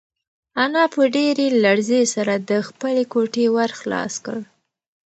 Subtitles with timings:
[0.63, 4.39] انا په ډېرې لړزې سره د خپلې کوټې ور خلاص کړ.